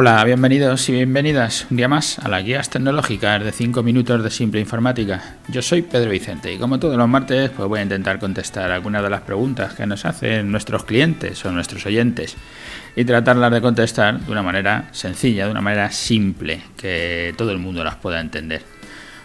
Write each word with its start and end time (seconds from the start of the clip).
Hola, 0.00 0.22
bienvenidos 0.22 0.88
y 0.88 0.92
bienvenidas 0.92 1.66
un 1.72 1.76
día 1.76 1.88
más 1.88 2.20
a 2.20 2.28
las 2.28 2.44
guías 2.44 2.70
tecnológicas 2.70 3.42
de 3.42 3.50
5 3.50 3.82
minutos 3.82 4.22
de 4.22 4.30
simple 4.30 4.60
informática. 4.60 5.38
Yo 5.48 5.60
soy 5.60 5.82
Pedro 5.82 6.12
Vicente 6.12 6.54
y 6.54 6.56
como 6.56 6.78
todos 6.78 6.96
los 6.96 7.08
martes 7.08 7.50
pues 7.50 7.68
voy 7.68 7.80
a 7.80 7.82
intentar 7.82 8.20
contestar 8.20 8.70
algunas 8.70 9.02
de 9.02 9.10
las 9.10 9.22
preguntas 9.22 9.74
que 9.74 9.86
nos 9.86 10.04
hacen 10.04 10.52
nuestros 10.52 10.84
clientes 10.84 11.44
o 11.44 11.50
nuestros 11.50 11.84
oyentes 11.84 12.36
y 12.94 13.04
tratarlas 13.04 13.50
de 13.50 13.60
contestar 13.60 14.20
de 14.20 14.30
una 14.30 14.44
manera 14.44 14.88
sencilla, 14.92 15.46
de 15.46 15.50
una 15.50 15.62
manera 15.62 15.90
simple, 15.90 16.62
que 16.76 17.34
todo 17.36 17.50
el 17.50 17.58
mundo 17.58 17.82
las 17.82 17.96
pueda 17.96 18.20
entender. 18.20 18.62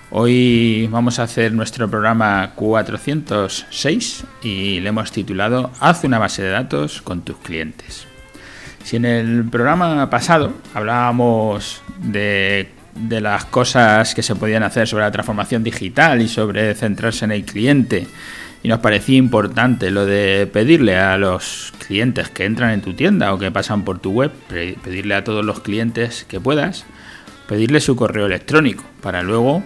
Hoy 0.09 0.90
vamos 0.90 1.20
a 1.20 1.23
hacer 1.23 1.53
nuestro 1.53 1.88
programa 1.88 2.53
406 2.55 4.23
y 4.41 4.80
le 4.80 4.90
hemos 4.90 5.12
titulado 5.12 5.70
Haz 5.80 6.03
una 6.03 6.17
base 6.17 6.41
de 6.41 6.49
datos 6.49 7.03
con 7.03 7.21
tus 7.21 7.38
clientes. 7.38 8.08
Si 8.84 8.98
en 8.98 9.05
el 9.05 9.46
programa 9.46 10.10
pasado 10.10 10.54
hablábamos 10.73 11.82
de, 12.00 12.70
las 13.09 13.46
cosas 13.46 14.14
que 14.14 14.22
se 14.22 14.36
podían 14.36 14.64
hacer 14.64 14.88
sobre 14.88 15.06
la 15.06 15.12
transformación 15.12 15.64
digital 15.64 16.22
y 16.22 16.28
sobre 16.28 16.76
centrarse 16.76 17.26
en 17.26 17.32
el 17.32 17.46
cliente, 17.46 18.08
y 18.62 18.68
nos 18.68 18.80
parecía 18.80 19.18
importante 19.18 19.92
lo 19.92 20.06
de 20.06 20.50
pedirle 20.52 20.98
a 20.98 21.18
los 21.18 21.73
clientes 21.86 22.30
que 22.30 22.46
entran 22.46 22.72
en 22.72 22.82
tu 22.82 22.94
tienda 22.94 23.34
o 23.34 23.40
que 23.40 23.52
pasan 23.52 23.84
por 23.84 24.00
tu 24.00 24.12
web, 24.12 24.32
pedirle 24.50 25.16
a 25.16 25.23
todos 25.23 25.44
los 25.44 25.62
clientes 25.62 26.26
que 26.26 26.40
puedas, 26.40 26.86
pedirle 27.48 27.81
su 27.81 27.95
correo 27.95 28.26
electrónico 28.26 28.84
para 29.02 29.22
luego 29.22 29.64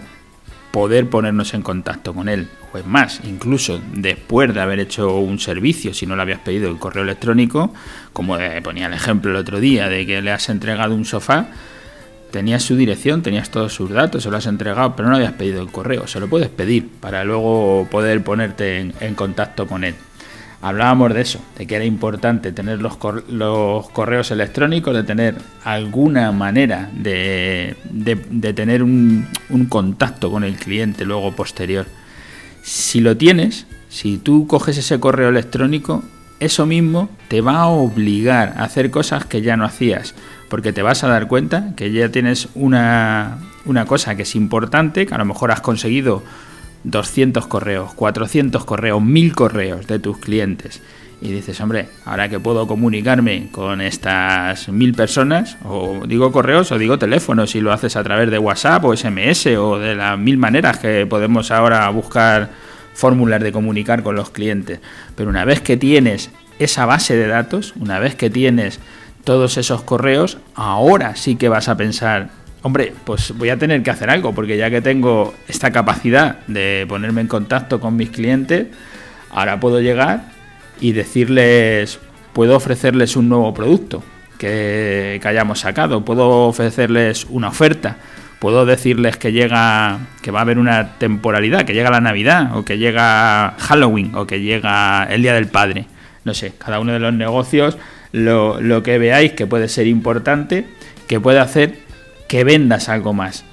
poder 0.70 1.08
ponernos 1.08 1.54
en 1.54 1.62
contacto 1.62 2.14
con 2.14 2.28
él. 2.28 2.48
O 2.72 2.78
es 2.78 2.86
más, 2.86 3.20
incluso 3.24 3.80
después 3.94 4.52
de 4.52 4.60
haber 4.60 4.80
hecho 4.80 5.16
un 5.16 5.38
servicio, 5.38 5.94
si 5.94 6.06
no 6.06 6.16
le 6.16 6.22
habías 6.22 6.40
pedido 6.40 6.70
el 6.70 6.78
correo 6.78 7.02
electrónico, 7.02 7.72
como 8.12 8.36
ponía 8.62 8.86
el 8.86 8.94
ejemplo 8.94 9.30
el 9.30 9.36
otro 9.36 9.60
día 9.60 9.88
de 9.88 10.06
que 10.06 10.20
le 10.20 10.30
has 10.30 10.48
entregado 10.48 10.94
un 10.94 11.04
sofá, 11.04 11.48
tenías 12.30 12.62
su 12.62 12.76
dirección, 12.76 13.22
tenías 13.22 13.50
todos 13.50 13.72
sus 13.72 13.90
datos, 13.90 14.22
se 14.22 14.30
lo 14.30 14.36
has 14.36 14.46
entregado, 14.46 14.94
pero 14.94 15.08
no 15.08 15.16
habías 15.16 15.32
pedido 15.32 15.62
el 15.62 15.70
correo. 15.70 16.06
Se 16.06 16.20
lo 16.20 16.28
puedes 16.28 16.50
pedir 16.50 16.88
para 16.88 17.24
luego 17.24 17.88
poder 17.90 18.22
ponerte 18.22 18.80
en 19.00 19.14
contacto 19.14 19.66
con 19.66 19.84
él 19.84 19.94
hablábamos 20.60 21.14
de 21.14 21.20
eso, 21.20 21.40
de 21.56 21.66
que 21.66 21.76
era 21.76 21.84
importante 21.84 22.52
tener 22.52 22.80
los, 22.80 22.98
los 23.28 23.88
correos 23.90 24.30
electrónicos, 24.30 24.94
de 24.94 25.04
tener 25.04 25.36
alguna 25.64 26.32
manera 26.32 26.90
de, 26.92 27.76
de, 27.90 28.52
tener 28.52 28.82
un, 28.82 29.28
un, 29.50 29.66
contacto 29.66 30.30
con 30.30 30.44
el 30.44 30.56
cliente 30.56 31.04
luego 31.04 31.32
posterior. 31.32 31.86
Si 32.62 33.00
lo 33.00 33.16
tienes, 33.16 33.66
si 33.88 34.18
tú 34.18 34.46
coges 34.46 34.78
ese 34.78 34.98
correo 34.98 35.28
electrónico, 35.28 36.02
eso 36.40 36.66
mismo 36.66 37.08
te 37.28 37.40
va 37.40 37.62
a 37.62 37.66
obligar 37.68 38.54
a 38.56 38.64
hacer 38.64 38.90
cosas 38.90 39.24
que 39.24 39.42
ya 39.42 39.56
no 39.56 39.64
hacías, 39.64 40.14
porque 40.48 40.72
te 40.72 40.82
vas 40.82 41.04
a 41.04 41.08
dar 41.08 41.28
cuenta 41.28 41.72
que 41.76 41.92
ya 41.92 42.10
tienes 42.10 42.48
una, 42.54 43.38
una 43.64 43.86
cosa 43.86 44.16
que 44.16 44.22
es 44.22 44.34
importante, 44.34 45.06
que 45.06 45.14
a 45.14 45.18
lo 45.18 45.24
mejor 45.24 45.50
has 45.50 45.60
conseguido 45.60 46.22
200 46.84 47.46
correos, 47.46 47.94
400 47.94 48.64
correos, 48.64 49.02
1000 49.02 49.34
correos 49.34 49.86
de 49.86 49.98
tus 49.98 50.18
clientes 50.18 50.80
y 51.20 51.32
dices, 51.32 51.60
hombre, 51.60 51.88
ahora 52.04 52.28
que 52.28 52.38
puedo 52.38 52.66
comunicarme 52.66 53.48
con 53.50 53.80
estas 53.80 54.68
mil 54.68 54.94
personas, 54.94 55.56
o 55.64 56.02
digo 56.06 56.30
correos 56.30 56.70
o 56.70 56.78
digo 56.78 56.98
teléfonos, 56.98 57.50
si 57.50 57.60
lo 57.60 57.72
haces 57.72 57.96
a 57.96 58.04
través 58.04 58.30
de 58.30 58.38
WhatsApp 58.38 58.84
o 58.84 58.96
SMS 58.96 59.46
o 59.58 59.78
de 59.78 59.96
las 59.96 60.18
mil 60.18 60.38
maneras 60.38 60.78
que 60.78 61.06
podemos 61.06 61.50
ahora 61.50 61.88
buscar 61.90 62.50
fórmulas 62.94 63.42
de 63.42 63.52
comunicar 63.52 64.02
con 64.02 64.14
los 64.14 64.30
clientes. 64.30 64.80
Pero 65.16 65.30
una 65.30 65.44
vez 65.44 65.60
que 65.60 65.76
tienes 65.76 66.30
esa 66.60 66.86
base 66.86 67.16
de 67.16 67.26
datos, 67.26 67.74
una 67.80 67.98
vez 67.98 68.14
que 68.14 68.30
tienes 68.30 68.78
todos 69.24 69.56
esos 69.56 69.82
correos, 69.82 70.38
ahora 70.54 71.16
sí 71.16 71.36
que 71.36 71.48
vas 71.48 71.68
a 71.68 71.76
pensar, 71.76 72.30
hombre, 72.62 72.92
pues 73.04 73.32
voy 73.36 73.50
a 73.50 73.56
tener 73.56 73.82
que 73.82 73.90
hacer 73.90 74.10
algo, 74.10 74.34
porque 74.34 74.56
ya 74.56 74.70
que 74.70 74.80
tengo 74.80 75.34
esta 75.46 75.70
capacidad 75.70 76.40
de 76.46 76.86
ponerme 76.88 77.20
en 77.20 77.28
contacto 77.28 77.80
con 77.80 77.96
mis 77.96 78.10
clientes, 78.10 78.66
ahora 79.30 79.60
puedo 79.60 79.80
llegar 79.80 80.24
y 80.80 80.92
decirles, 80.92 81.98
puedo 82.32 82.56
ofrecerles 82.56 83.16
un 83.16 83.28
nuevo 83.28 83.52
producto 83.54 84.02
que, 84.38 85.20
hayamos 85.24 85.60
sacado, 85.60 86.04
puedo 86.04 86.48
ofrecerles 86.48 87.26
una 87.28 87.48
oferta, 87.48 87.96
puedo 88.38 88.66
decirles 88.66 89.16
que 89.16 89.32
llega, 89.32 89.98
que 90.22 90.30
va 90.30 90.40
a 90.40 90.42
haber 90.42 90.58
una 90.58 90.98
temporalidad, 90.98 91.64
que 91.64 91.74
llega 91.74 91.90
la 91.90 92.00
Navidad, 92.00 92.56
o 92.56 92.64
que 92.64 92.78
llega 92.78 93.54
Halloween, 93.58 94.14
o 94.14 94.26
que 94.26 94.40
llega 94.40 95.04
el 95.10 95.22
Día 95.22 95.34
del 95.34 95.48
Padre. 95.48 95.86
No 96.24 96.34
sé, 96.34 96.52
cada 96.58 96.78
uno 96.80 96.92
de 96.92 97.00
los 97.00 97.12
negocios, 97.12 97.78
lo, 98.12 98.60
lo 98.60 98.82
que 98.82 98.98
veáis 98.98 99.32
que 99.32 99.46
puede 99.46 99.68
ser 99.68 99.86
importante, 99.86 100.66
que 101.08 101.20
puede 101.20 101.40
hacer 101.40 101.87
que 102.28 102.44
vendas 102.44 102.88
algo 102.88 103.12
más. 103.12 103.44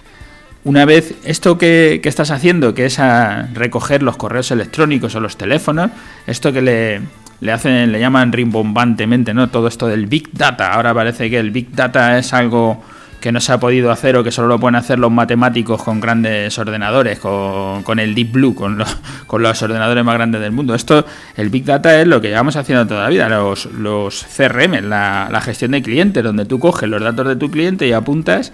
Una 0.63 0.85
vez 0.85 1.15
esto 1.23 1.57
que, 1.57 2.01
estás 2.03 2.31
haciendo, 2.31 2.73
que 2.73 2.85
es 2.85 2.99
a 2.99 3.47
recoger 3.53 4.03
los 4.03 4.17
correos 4.17 4.51
electrónicos 4.51 5.15
o 5.15 5.19
los 5.19 5.37
teléfonos, 5.37 5.91
esto 6.27 6.51
que 6.51 6.61
le, 6.61 7.01
le 7.39 7.51
hacen, 7.51 7.91
le 7.91 7.99
llaman 7.99 8.31
rimbombantemente, 8.31 9.33
¿no? 9.33 9.49
Todo 9.49 9.67
esto 9.67 9.87
del 9.87 10.07
Big 10.07 10.31
Data. 10.31 10.73
Ahora 10.73 10.93
parece 10.93 11.29
que 11.29 11.37
el 11.37 11.51
Big 11.51 11.71
Data 11.71 12.17
es 12.17 12.33
algo 12.33 12.83
que 13.19 13.31
no 13.31 13.39
se 13.39 13.51
ha 13.51 13.59
podido 13.59 13.91
hacer 13.91 14.15
o 14.17 14.23
que 14.23 14.31
solo 14.31 14.47
lo 14.47 14.59
pueden 14.59 14.75
hacer 14.75 14.99
los 14.99 15.11
matemáticos 15.11 15.81
con 15.81 15.99
grandes 15.99 16.57
ordenadores, 16.57 17.19
con, 17.19 17.99
el 17.99 18.13
Deep 18.13 18.31
Blue, 18.31 18.55
con 18.55 18.77
los, 18.77 18.97
con 19.27 19.41
los 19.41 19.61
ordenadores 19.61 20.03
más 20.03 20.15
grandes 20.15 20.41
del 20.41 20.51
mundo. 20.51 20.75
Esto, 20.75 21.05
el 21.35 21.49
Big 21.49 21.65
Data 21.65 21.99
es 21.99 22.07
lo 22.07 22.21
que 22.21 22.29
llevamos 22.29 22.55
haciendo 22.55 22.85
toda 22.85 23.03
la 23.03 23.09
vida, 23.09 23.29
los, 23.29 23.65
los 23.65 24.25
CRM, 24.35 24.87
la, 24.87 25.29
la 25.31 25.41
gestión 25.41 25.71
de 25.71 25.81
clientes, 25.81 26.23
donde 26.23 26.45
tú 26.45 26.59
coges 26.59 26.87
los 26.87 27.01
datos 27.01 27.27
de 27.27 27.35
tu 27.35 27.49
cliente 27.49 27.87
y 27.87 27.93
apuntas 27.93 28.51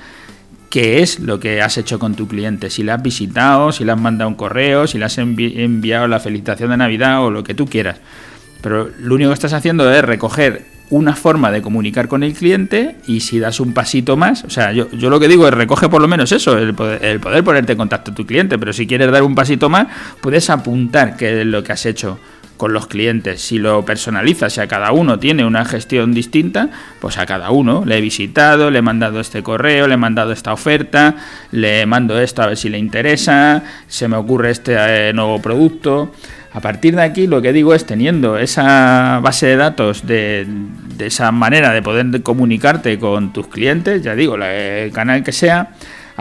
qué 0.71 1.01
es 1.01 1.19
lo 1.19 1.39
que 1.39 1.61
has 1.61 1.77
hecho 1.77 1.99
con 1.99 2.15
tu 2.15 2.27
cliente, 2.27 2.69
si 2.69 2.81
le 2.81 2.93
has 2.93 3.03
visitado, 3.03 3.73
si 3.73 3.83
le 3.83 3.91
has 3.91 3.99
mandado 3.99 4.29
un 4.29 4.35
correo, 4.35 4.87
si 4.87 4.97
le 4.97 5.05
has 5.05 5.17
enviado 5.17 6.07
la 6.07 6.19
felicitación 6.19 6.71
de 6.71 6.77
Navidad 6.77 7.23
o 7.23 7.29
lo 7.29 7.43
que 7.43 7.53
tú 7.53 7.67
quieras. 7.67 7.97
Pero 8.61 8.89
lo 8.99 9.15
único 9.15 9.29
que 9.31 9.35
estás 9.35 9.53
haciendo 9.53 9.91
es 9.91 10.03
recoger 10.03 10.65
una 10.91 11.15
forma 11.15 11.51
de 11.51 11.61
comunicar 11.61 12.07
con 12.07 12.21
el 12.21 12.33
cliente 12.33 12.97
y 13.07 13.21
si 13.21 13.39
das 13.39 13.59
un 13.59 13.73
pasito 13.73 14.17
más, 14.17 14.43
o 14.43 14.49
sea, 14.49 14.71
yo, 14.73 14.91
yo 14.91 15.09
lo 15.09 15.19
que 15.19 15.27
digo 15.27 15.47
es 15.47 15.53
recoge 15.53 15.89
por 15.89 16.01
lo 16.01 16.07
menos 16.07 16.31
eso, 16.31 16.57
el 16.57 16.75
poder, 16.75 17.03
el 17.03 17.19
poder 17.19 17.43
ponerte 17.43 17.71
en 17.71 17.77
contacto 17.77 18.11
a 18.11 18.13
tu 18.13 18.25
cliente, 18.25 18.59
pero 18.59 18.73
si 18.73 18.85
quieres 18.85 19.09
dar 19.11 19.23
un 19.23 19.33
pasito 19.33 19.69
más, 19.69 19.87
puedes 20.21 20.49
apuntar 20.49 21.15
qué 21.15 21.41
es 21.41 21.47
lo 21.47 21.63
que 21.63 21.71
has 21.71 21.85
hecho 21.85 22.19
con 22.61 22.73
los 22.73 22.85
clientes. 22.85 23.41
Si 23.41 23.57
lo 23.57 23.83
personalizas, 23.85 24.53
si 24.53 24.61
a 24.61 24.67
cada 24.67 24.91
uno 24.91 25.17
tiene 25.17 25.43
una 25.43 25.65
gestión 25.65 26.13
distinta, 26.13 26.69
pues 26.99 27.17
a 27.17 27.25
cada 27.25 27.49
uno 27.49 27.85
le 27.87 27.97
he 27.97 28.01
visitado, 28.01 28.69
le 28.69 28.77
he 28.77 28.81
mandado 28.83 29.19
este 29.19 29.41
correo, 29.41 29.87
le 29.87 29.95
he 29.95 29.97
mandado 29.97 30.31
esta 30.31 30.53
oferta, 30.53 31.15
le 31.49 31.83
mando 31.87 32.19
esto 32.19 32.43
a 32.43 32.45
ver 32.45 32.57
si 32.57 32.69
le 32.69 32.77
interesa, 32.77 33.63
se 33.87 34.07
me 34.07 34.15
ocurre 34.15 34.51
este 34.51 34.75
eh, 34.77 35.11
nuevo 35.11 35.41
producto. 35.41 36.11
A 36.53 36.59
partir 36.59 36.95
de 36.95 37.01
aquí 37.01 37.25
lo 37.25 37.41
que 37.41 37.51
digo 37.51 37.73
es 37.73 37.87
teniendo 37.87 38.37
esa 38.37 39.19
base 39.23 39.47
de 39.47 39.55
datos 39.55 40.05
de, 40.05 40.45
de 40.97 41.07
esa 41.07 41.31
manera 41.31 41.73
de 41.73 41.81
poder 41.81 42.21
comunicarte 42.21 42.99
con 42.99 43.33
tus 43.33 43.47
clientes, 43.47 44.03
ya 44.03 44.13
digo, 44.13 44.35
el 44.35 44.91
canal 44.91 45.23
que 45.23 45.31
sea, 45.31 45.71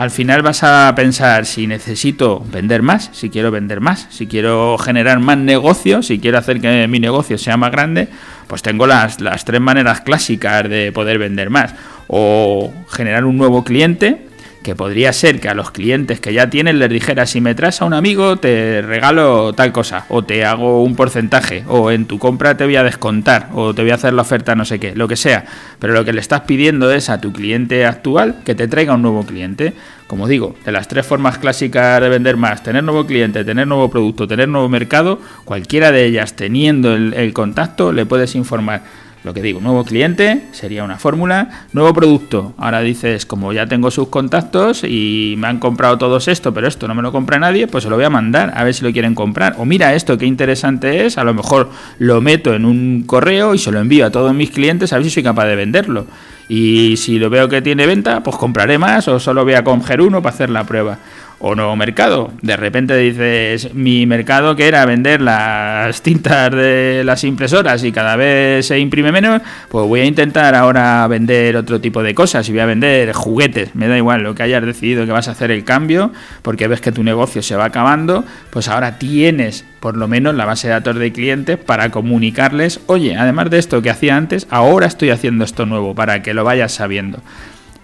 al 0.01 0.09
final 0.09 0.41
vas 0.41 0.63
a 0.63 0.91
pensar 0.95 1.45
si 1.45 1.67
necesito 1.67 2.43
vender 2.51 2.81
más, 2.81 3.11
si 3.13 3.29
quiero 3.29 3.51
vender 3.51 3.81
más, 3.81 4.07
si 4.09 4.25
quiero 4.25 4.79
generar 4.79 5.19
más 5.19 5.37
negocio, 5.37 6.01
si 6.01 6.17
quiero 6.17 6.39
hacer 6.39 6.59
que 6.59 6.87
mi 6.87 6.99
negocio 6.99 7.37
sea 7.37 7.55
más 7.55 7.71
grande, 7.71 8.07
pues 8.47 8.63
tengo 8.63 8.87
las, 8.87 9.21
las 9.21 9.45
tres 9.45 9.61
maneras 9.61 10.01
clásicas 10.01 10.67
de 10.67 10.91
poder 10.91 11.19
vender 11.19 11.51
más. 11.51 11.75
O 12.07 12.73
generar 12.89 13.25
un 13.25 13.37
nuevo 13.37 13.63
cliente, 13.63 14.25
que 14.63 14.75
podría 14.75 15.11
ser 15.13 15.39
que 15.39 15.49
a 15.49 15.53
los 15.53 15.71
clientes 15.71 16.19
que 16.19 16.33
ya 16.33 16.49
tienen 16.49 16.79
les 16.79 16.89
dijera 16.89 17.25
si 17.25 17.41
me 17.41 17.55
traes 17.55 17.81
a 17.81 17.85
un 17.85 17.93
amigo 17.93 18.37
te 18.37 18.81
regalo 18.81 19.53
tal 19.53 19.71
cosa 19.71 20.05
o 20.09 20.23
te 20.23 20.45
hago 20.45 20.83
un 20.83 20.95
porcentaje 20.95 21.63
o 21.67 21.91
en 21.91 22.05
tu 22.05 22.19
compra 22.19 22.55
te 22.57 22.65
voy 22.65 22.75
a 22.75 22.83
descontar 22.83 23.49
o 23.53 23.73
te 23.73 23.81
voy 23.81 23.91
a 23.91 23.95
hacer 23.95 24.13
la 24.13 24.21
oferta 24.21 24.55
no 24.55 24.65
sé 24.65 24.79
qué, 24.79 24.95
lo 24.95 25.07
que 25.07 25.15
sea. 25.15 25.45
Pero 25.79 25.93
lo 25.93 26.05
que 26.05 26.13
le 26.13 26.21
estás 26.21 26.41
pidiendo 26.41 26.91
es 26.91 27.09
a 27.09 27.19
tu 27.19 27.33
cliente 27.33 27.85
actual 27.85 28.37
que 28.45 28.55
te 28.55 28.67
traiga 28.67 28.93
un 28.93 29.01
nuevo 29.01 29.25
cliente. 29.25 29.73
Como 30.07 30.27
digo, 30.27 30.55
de 30.65 30.71
las 30.71 30.87
tres 30.87 31.05
formas 31.05 31.37
clásicas 31.37 32.01
de 32.01 32.09
vender 32.09 32.35
más, 32.35 32.63
tener 32.63 32.83
nuevo 32.83 33.05
cliente, 33.05 33.45
tener 33.45 33.67
nuevo 33.67 33.89
producto, 33.89 34.27
tener 34.27 34.49
nuevo 34.49 34.67
mercado, 34.67 35.19
cualquiera 35.45 35.91
de 35.91 36.05
ellas 36.05 36.35
teniendo 36.35 36.93
el, 36.93 37.13
el 37.13 37.33
contacto 37.33 37.93
le 37.93 38.05
puedes 38.05 38.35
informar 38.35 38.83
lo 39.23 39.35
que 39.35 39.41
digo, 39.43 39.61
nuevo 39.61 39.83
cliente 39.83 40.41
sería 40.51 40.83
una 40.83 40.97
fórmula, 40.97 41.67
nuevo 41.73 41.93
producto. 41.93 42.53
Ahora 42.57 42.81
dices, 42.81 43.27
como 43.27 43.53
ya 43.53 43.67
tengo 43.67 43.91
sus 43.91 44.07
contactos 44.07 44.83
y 44.83 45.35
me 45.37 45.47
han 45.47 45.59
comprado 45.59 45.99
todos 45.99 46.27
esto, 46.27 46.53
pero 46.53 46.67
esto 46.67 46.87
no 46.87 46.95
me 46.95 47.03
lo 47.03 47.11
compra 47.11 47.37
nadie, 47.37 47.67
pues 47.67 47.83
se 47.83 47.89
lo 47.89 47.97
voy 47.97 48.05
a 48.05 48.09
mandar 48.09 48.51
a 48.55 48.63
ver 48.63 48.73
si 48.73 48.83
lo 48.83 48.91
quieren 48.91 49.13
comprar. 49.13 49.55
O 49.59 49.65
mira 49.65 49.93
esto, 49.93 50.17
qué 50.17 50.25
interesante 50.25 51.05
es, 51.05 51.19
a 51.19 51.23
lo 51.23 51.35
mejor 51.35 51.69
lo 51.99 52.19
meto 52.19 52.55
en 52.55 52.65
un 52.65 53.03
correo 53.05 53.53
y 53.53 53.59
se 53.59 53.71
lo 53.71 53.79
envío 53.79 54.07
a 54.07 54.09
todos 54.09 54.33
mis 54.33 54.49
clientes 54.49 54.91
a 54.91 54.95
ver 54.95 55.05
si 55.05 55.11
soy 55.11 55.23
capaz 55.23 55.45
de 55.45 55.55
venderlo. 55.55 56.07
Y 56.49 56.97
si 56.97 57.19
lo 57.19 57.29
veo 57.29 57.47
que 57.47 57.61
tiene 57.61 57.85
venta, 57.85 58.23
pues 58.23 58.35
compraré 58.37 58.77
más 58.77 59.07
o 59.07 59.19
solo 59.19 59.43
voy 59.43 59.53
a 59.53 59.63
coger 59.63 60.01
uno 60.01 60.21
para 60.21 60.33
hacer 60.33 60.49
la 60.49 60.63
prueba. 60.63 60.97
O 61.41 61.55
nuevo 61.55 61.75
mercado. 61.75 62.31
De 62.41 62.55
repente 62.55 62.95
dices, 62.97 63.73
mi 63.73 64.05
mercado 64.05 64.55
que 64.55 64.67
era 64.67 64.85
vender 64.85 65.21
las 65.21 66.01
tintas 66.01 66.51
de 66.51 67.03
las 67.03 67.23
impresoras 67.23 67.83
y 67.83 67.91
cada 67.91 68.15
vez 68.15 68.67
se 68.67 68.79
imprime 68.79 69.11
menos, 69.11 69.41
pues 69.69 69.87
voy 69.87 70.01
a 70.01 70.05
intentar 70.05 70.55
ahora 70.55 71.05
vender 71.07 71.57
otro 71.57 71.81
tipo 71.81 72.03
de 72.03 72.13
cosas 72.13 72.47
y 72.47 72.51
voy 72.51 72.61
a 72.61 72.65
vender 72.65 73.11
juguetes. 73.13 73.75
Me 73.75 73.87
da 73.87 73.97
igual 73.97 74.23
lo 74.23 74.35
que 74.35 74.43
hayas 74.43 74.65
decidido 74.65 75.05
que 75.05 75.11
vas 75.11 75.27
a 75.27 75.31
hacer 75.31 75.51
el 75.51 75.63
cambio, 75.63 76.11
porque 76.41 76.67
ves 76.67 76.81
que 76.81 76.91
tu 76.91 77.03
negocio 77.03 77.41
se 77.41 77.55
va 77.55 77.65
acabando, 77.65 78.23
pues 78.51 78.67
ahora 78.67 78.97
tienes 78.97 79.65
por 79.79 79.97
lo 79.97 80.07
menos 80.07 80.35
la 80.35 80.45
base 80.45 80.67
de 80.67 80.73
datos 80.73 80.95
de 80.95 81.11
clientes 81.11 81.57
para 81.57 81.89
comunicarles, 81.89 82.79
oye, 82.85 83.17
además 83.17 83.49
de 83.49 83.57
esto 83.57 83.81
que 83.81 83.89
hacía 83.89 84.15
antes, 84.15 84.45
ahora 84.51 84.85
estoy 84.85 85.09
haciendo 85.09 85.43
esto 85.43 85.65
nuevo, 85.65 85.95
para 85.95 86.21
que 86.21 86.35
lo 86.35 86.43
vayas 86.43 86.71
sabiendo. 86.71 87.19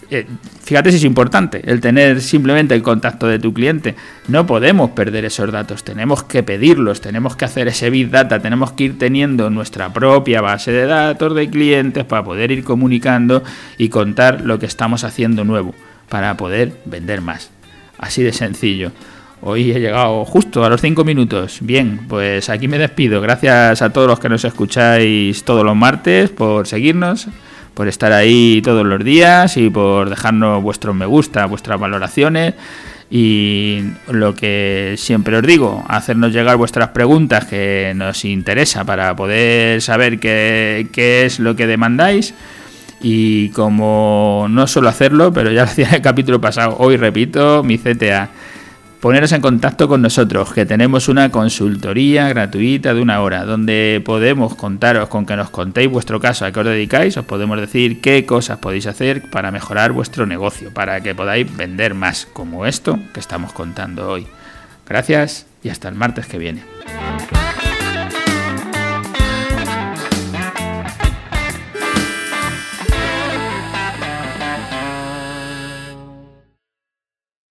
Eh, 0.10 0.26
fíjate 0.64 0.92
si 0.92 0.98
es 0.98 1.04
importante 1.04 1.62
el 1.70 1.82
tener 1.82 2.22
simplemente 2.22 2.74
el 2.74 2.82
contacto 2.82 3.28
de 3.28 3.40
tu 3.40 3.54
cliente. 3.54 3.96
No 4.28 4.46
podemos 4.48 4.92
perder 4.92 5.26
esos 5.26 5.52
datos, 5.52 5.84
tenemos 5.84 6.24
que 6.24 6.44
pedirlos, 6.44 7.02
tenemos 7.02 7.36
que 7.36 7.46
hacer 7.46 7.68
ese 7.68 7.90
big 7.90 8.10
data, 8.10 8.40
tenemos 8.40 8.72
que 8.72 8.86
ir 8.86 8.98
teniendo 8.98 9.50
nuestra 9.50 9.92
propia 9.92 10.42
base 10.42 10.72
de 10.72 10.86
datos 10.86 11.36
de 11.36 11.50
clientes 11.50 12.06
para 12.06 12.24
poder 12.24 12.52
ir 12.52 12.64
comunicando 12.64 13.44
y 13.78 13.90
contar 13.90 14.42
lo 14.42 14.60
que 14.60 14.66
estamos 14.66 15.04
haciendo 15.04 15.44
nuevo, 15.44 15.76
para 16.08 16.38
poder 16.38 16.74
vender 16.86 17.22
más. 17.22 17.52
Así 17.98 18.24
de 18.24 18.32
sencillo. 18.32 18.92
Hoy 19.42 19.72
he 19.72 19.80
llegado 19.80 20.26
justo 20.26 20.64
a 20.64 20.70
los 20.70 20.82
5 20.82 21.04
minutos. 21.04 21.60
Bien, 21.62 22.00
pues 22.08 22.50
aquí 22.50 22.68
me 22.68 22.80
despido. 22.80 23.22
Gracias 23.22 23.82
a 23.84 23.92
todos 23.92 24.08
los 24.08 24.20
que 24.20 24.30
nos 24.30 24.44
escucháis 24.46 25.44
todos 25.44 25.64
los 25.64 25.76
martes 25.76 26.32
por 26.32 26.66
seguirnos 26.66 27.28
por 27.78 27.88
estar 27.88 28.12
ahí 28.12 28.60
todos 28.64 28.84
los 28.84 29.04
días 29.04 29.56
y 29.56 29.70
por 29.70 30.10
dejarnos 30.10 30.64
vuestros 30.64 30.96
me 30.96 31.06
gusta, 31.06 31.46
vuestras 31.46 31.80
valoraciones. 31.80 32.56
Y 33.12 33.84
lo 34.10 34.34
que 34.34 34.96
siempre 34.98 35.38
os 35.38 35.44
digo, 35.44 35.86
hacernos 35.88 36.34
llegar 36.34 36.58
vuestras 36.58 36.90
preguntas 36.90 37.46
que 37.46 37.94
nos 37.96 38.26
interesa 38.26 38.84
para 38.84 39.16
poder 39.16 39.84
saber 39.84 40.20
qué, 40.20 40.88
qué 40.92 41.28
es 41.28 41.38
lo 41.38 41.56
que 41.56 41.68
demandáis. 41.68 42.34
Y 43.00 43.50
como 43.50 44.48
no 44.50 44.66
suelo 44.66 44.90
hacerlo, 44.90 45.32
pero 45.32 45.52
ya 45.52 45.62
lo 45.62 45.68
hacía 45.70 45.90
en 45.90 45.96
el 45.96 46.02
capítulo 46.02 46.42
pasado, 46.42 46.78
hoy 46.80 46.98
repito 46.98 47.62
mi 47.64 47.78
CTA 47.78 48.32
poneros 49.00 49.32
en 49.32 49.42
contacto 49.42 49.88
con 49.88 50.02
nosotros, 50.02 50.54
que 50.54 50.66
tenemos 50.66 51.08
una 51.08 51.30
consultoría 51.30 52.30
gratuita 52.30 52.94
de 52.94 53.02
una 53.02 53.22
hora, 53.22 53.46
donde 53.46 54.02
podemos 54.04 54.56
contaros 54.56 55.10
con 55.10 55.26
que 55.26 55.36
nos 55.36 55.50
contéis 55.50 55.90
vuestro 55.90 56.20
caso, 56.20 56.46
a 56.46 56.52
qué 56.52 56.60
os 56.60 56.66
dedicáis, 56.66 57.18
os 57.18 57.26
podemos 57.26 57.60
decir 57.60 58.02
qué 58.02 58.26
cosas 58.26 58.58
podéis 58.60 58.88
hacer 58.88 59.30
para 59.30 59.52
mejorar 59.52 59.92
vuestro 59.92 60.26
negocio, 60.26 60.74
para 60.74 61.02
que 61.02 61.16
podáis 61.16 61.56
vender 61.56 61.94
más, 61.94 62.28
como 62.34 62.66
esto 62.66 63.00
que 63.14 63.20
estamos 63.20 63.54
contando 63.54 64.10
hoy. 64.10 64.28
Gracias 64.88 65.46
y 65.64 65.70
hasta 65.70 65.90
el 65.90 65.96
martes 65.96 66.28
que 66.28 66.38
viene. 66.38 66.77